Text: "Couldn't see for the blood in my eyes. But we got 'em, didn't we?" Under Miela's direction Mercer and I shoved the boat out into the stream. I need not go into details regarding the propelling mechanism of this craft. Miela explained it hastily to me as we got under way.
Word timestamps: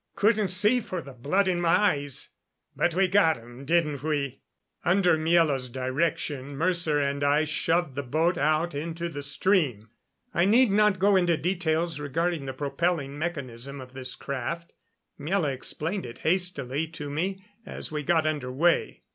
"Couldn't 0.15 0.47
see 0.47 0.79
for 0.81 0.99
the 0.99 1.13
blood 1.13 1.47
in 1.47 1.61
my 1.61 1.69
eyes. 1.77 2.29
But 2.75 2.95
we 2.95 3.07
got 3.07 3.37
'em, 3.37 3.65
didn't 3.65 4.01
we?" 4.01 4.41
Under 4.83 5.15
Miela's 5.15 5.69
direction 5.69 6.57
Mercer 6.57 6.99
and 6.99 7.23
I 7.23 7.43
shoved 7.43 7.93
the 7.93 8.01
boat 8.01 8.35
out 8.35 8.73
into 8.73 9.09
the 9.09 9.21
stream. 9.21 9.91
I 10.33 10.45
need 10.45 10.71
not 10.71 10.97
go 10.97 11.15
into 11.15 11.37
details 11.37 11.99
regarding 11.99 12.47
the 12.47 12.51
propelling 12.53 13.19
mechanism 13.19 13.79
of 13.79 13.93
this 13.93 14.15
craft. 14.15 14.73
Miela 15.19 15.53
explained 15.53 16.07
it 16.07 16.17
hastily 16.25 16.87
to 16.87 17.07
me 17.11 17.45
as 17.63 17.91
we 17.91 18.01
got 18.01 18.25
under 18.25 18.51
way. 18.51 19.03